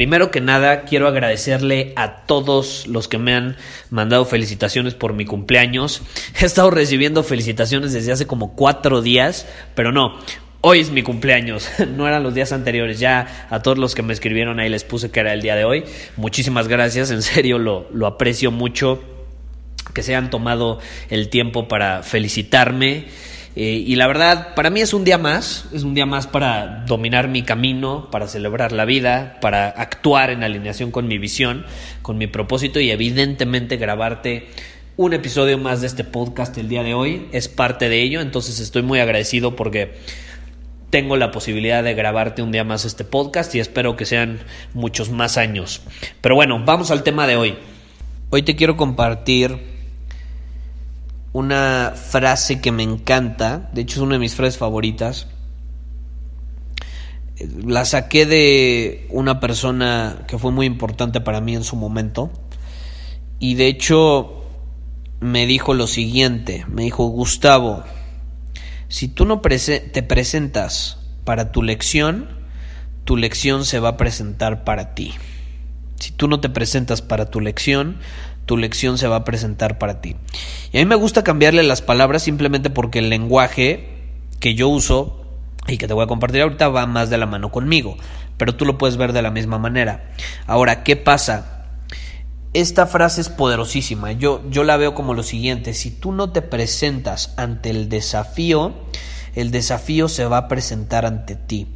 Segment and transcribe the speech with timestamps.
[0.00, 3.58] Primero que nada, quiero agradecerle a todos los que me han
[3.90, 6.00] mandado felicitaciones por mi cumpleaños.
[6.40, 10.18] He estado recibiendo felicitaciones desde hace como cuatro días, pero no,
[10.62, 12.98] hoy es mi cumpleaños, no eran los días anteriores.
[12.98, 15.66] Ya a todos los que me escribieron ahí les puse que era el día de
[15.66, 15.84] hoy.
[16.16, 19.04] Muchísimas gracias, en serio lo, lo aprecio mucho
[19.92, 20.78] que se hayan tomado
[21.10, 23.04] el tiempo para felicitarme.
[23.62, 26.82] Eh, y la verdad, para mí es un día más, es un día más para
[26.86, 31.66] dominar mi camino, para celebrar la vida, para actuar en alineación con mi visión,
[32.00, 34.48] con mi propósito y evidentemente grabarte
[34.96, 38.60] un episodio más de este podcast el día de hoy es parte de ello, entonces
[38.60, 39.92] estoy muy agradecido porque
[40.88, 44.40] tengo la posibilidad de grabarte un día más este podcast y espero que sean
[44.72, 45.82] muchos más años.
[46.22, 47.58] Pero bueno, vamos al tema de hoy.
[48.30, 49.79] Hoy te quiero compartir
[51.32, 55.28] una frase que me encanta, de hecho es una de mis frases favoritas.
[57.64, 62.30] La saqué de una persona que fue muy importante para mí en su momento.
[63.38, 64.44] Y de hecho
[65.20, 67.84] me dijo lo siguiente, me dijo, Gustavo,
[68.88, 72.28] si tú no te presentas para tu lección,
[73.04, 75.14] tu lección se va a presentar para ti.
[75.98, 77.98] Si tú no te presentas para tu lección,
[78.50, 80.16] tu lección se va a presentar para ti.
[80.72, 83.90] Y a mí me gusta cambiarle las palabras simplemente porque el lenguaje
[84.40, 85.24] que yo uso
[85.68, 87.96] y que te voy a compartir ahorita va más de la mano conmigo,
[88.38, 90.10] pero tú lo puedes ver de la misma manera.
[90.48, 91.68] Ahora, ¿qué pasa?
[92.54, 94.10] Esta frase es poderosísima.
[94.10, 98.74] Yo, yo la veo como lo siguiente, si tú no te presentas ante el desafío,
[99.36, 101.68] el desafío se va a presentar ante ti.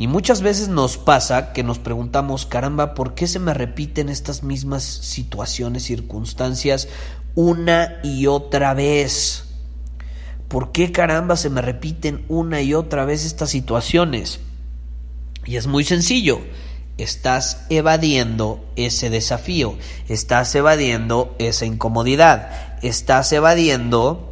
[0.00, 4.42] Y muchas veces nos pasa que nos preguntamos, caramba, ¿por qué se me repiten estas
[4.42, 6.88] mismas situaciones, circunstancias
[7.34, 9.44] una y otra vez?
[10.48, 14.40] ¿Por qué caramba se me repiten una y otra vez estas situaciones?
[15.44, 16.40] Y es muy sencillo,
[16.96, 19.76] estás evadiendo ese desafío,
[20.08, 24.29] estás evadiendo esa incomodidad, estás evadiendo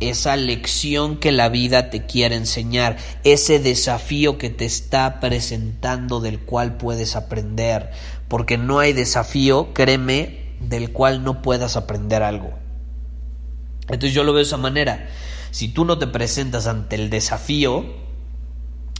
[0.00, 6.40] esa lección que la vida te quiere enseñar, ese desafío que te está presentando del
[6.40, 7.90] cual puedes aprender,
[8.28, 12.52] porque no hay desafío, créeme, del cual no puedas aprender algo.
[13.82, 15.08] Entonces yo lo veo de esa manera.
[15.50, 17.84] Si tú no te presentas ante el desafío,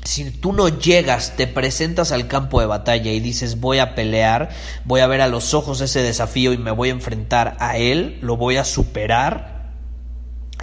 [0.04, 4.50] si tú no llegas, te presentas al campo de batalla y dices voy a pelear,
[4.84, 8.18] voy a ver a los ojos ese desafío y me voy a enfrentar a él,
[8.20, 9.53] lo voy a superar,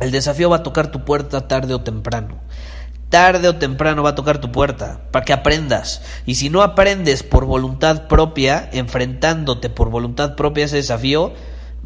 [0.01, 2.39] el desafío va a tocar tu puerta tarde o temprano.
[3.09, 6.01] Tarde o temprano va a tocar tu puerta para que aprendas.
[6.25, 11.33] Y si no aprendes por voluntad propia, enfrentándote por voluntad propia a ese desafío,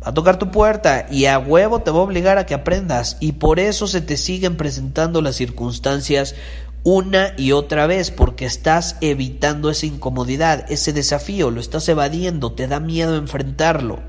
[0.02, 3.18] va a tocar tu puerta y a huevo te va a obligar a que aprendas.
[3.20, 6.36] Y por eso se te siguen presentando las circunstancias
[6.84, 12.68] una y otra vez, porque estás evitando esa incomodidad, ese desafío, lo estás evadiendo, te
[12.68, 14.02] da miedo enfrentarlo.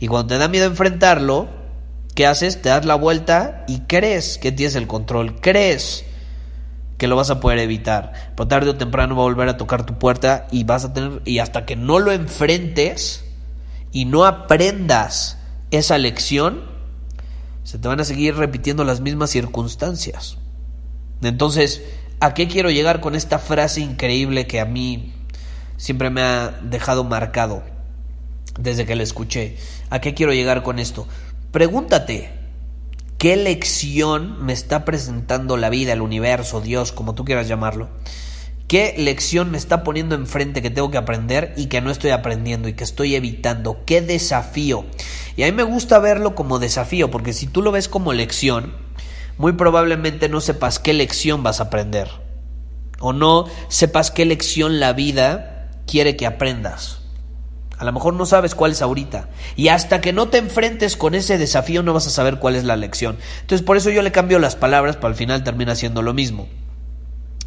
[0.00, 1.59] Y cuando te da miedo enfrentarlo,
[2.20, 2.60] ¿Qué haces?
[2.60, 6.04] Te das la vuelta y crees que tienes el control, crees
[6.98, 8.12] que lo vas a poder evitar.
[8.36, 11.22] Pero tarde o temprano va a volver a tocar tu puerta y vas a tener
[11.24, 13.24] y hasta que no lo enfrentes
[13.90, 15.38] y no aprendas
[15.70, 16.60] esa lección,
[17.64, 20.36] se te van a seguir repitiendo las mismas circunstancias.
[21.22, 21.80] Entonces,
[22.20, 25.14] ¿a qué quiero llegar con esta frase increíble que a mí
[25.78, 27.62] siempre me ha dejado marcado
[28.58, 29.56] desde que la escuché?
[29.88, 31.08] ¿A qué quiero llegar con esto?
[31.52, 32.30] Pregúntate,
[33.18, 37.88] ¿qué lección me está presentando la vida, el universo, Dios, como tú quieras llamarlo?
[38.68, 42.68] ¿Qué lección me está poniendo enfrente que tengo que aprender y que no estoy aprendiendo
[42.68, 43.82] y que estoy evitando?
[43.84, 44.84] ¿Qué desafío?
[45.34, 48.72] Y a mí me gusta verlo como desafío, porque si tú lo ves como lección,
[49.36, 52.08] muy probablemente no sepas qué lección vas a aprender.
[53.00, 56.99] O no sepas qué lección la vida quiere que aprendas.
[57.80, 59.30] A lo mejor no sabes cuál es ahorita.
[59.56, 62.64] Y hasta que no te enfrentes con ese desafío no vas a saber cuál es
[62.64, 63.16] la lección.
[63.40, 66.46] Entonces por eso yo le cambio las palabras, pero al final termina siendo lo mismo.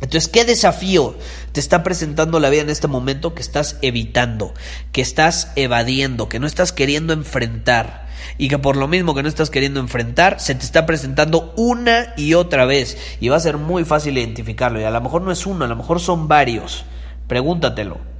[0.02, 1.16] Entonces, ¿qué desafío
[1.52, 4.56] te está presentando la vida en este momento que estás evitando,
[4.92, 8.08] que estás evadiendo, que no estás queriendo enfrentar?
[8.40, 12.16] Y que por lo mismo que no estás queriendo enfrentar, se te está presentando una
[12.18, 12.98] y otra vez.
[13.20, 14.82] Y va a ser muy fácil identificarlo.
[14.82, 16.86] Y a lo mejor no es uno, a lo mejor son varios.
[17.28, 18.13] Pregúntatelo.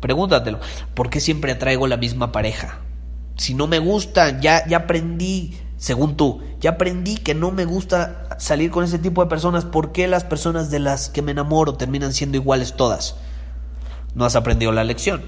[0.00, 0.60] Pregúntatelo.
[0.94, 2.80] ¿Por qué siempre atraigo la misma pareja?
[3.36, 8.28] Si no me gusta, ya, ya aprendí según tú, ya aprendí que no me gusta
[8.38, 9.64] salir con ese tipo de personas.
[9.64, 13.16] ¿Por qué las personas de las que me enamoro terminan siendo iguales todas?
[14.14, 15.22] No has aprendido la lección.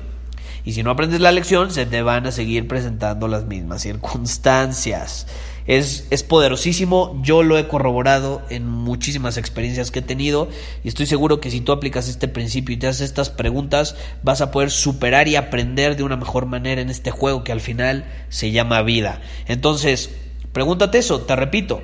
[0.65, 5.27] Y si no aprendes la lección, se te van a seguir presentando las mismas circunstancias.
[5.69, 10.49] Es, es, poderosísimo, yo lo he corroborado en muchísimas experiencias que he tenido
[10.83, 14.41] y estoy seguro que si tú aplicas este principio y te haces estas preguntas vas
[14.41, 18.07] a poder superar y aprender de una mejor manera en este juego que al final
[18.31, 19.21] se llama vida.
[19.47, 20.11] Entonces,
[20.59, 21.83] Pregúntate eso, te repito,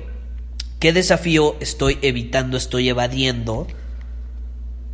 [0.79, 3.67] ¿qué desafío estoy evitando, estoy evadiendo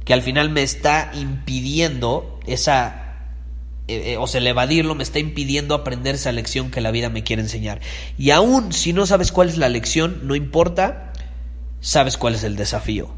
[0.05, 3.00] que al final me está impidiendo esa,
[3.91, 7.09] eh, eh, o sea, el evadirlo me está impidiendo aprender esa lección que la vida
[7.09, 7.81] me quiere enseñar?
[8.17, 11.13] Y aún si no sabes cuál es la lección, no importa,
[11.79, 13.13] sabes cuál es el desafío.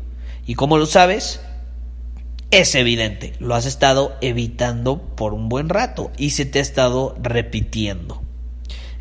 [0.45, 1.41] ¿Y cómo lo sabes?
[2.51, 7.15] Es evidente, lo has estado evitando por un buen rato y se te ha estado
[7.21, 8.21] repitiendo.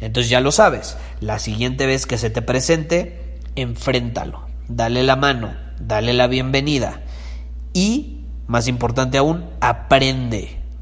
[0.00, 5.54] Entonces ya lo sabes, la siguiente vez que se te presente, enfréntalo, dale la mano,
[5.78, 7.02] dale la bienvenida
[7.74, 10.61] y, más importante aún, aprende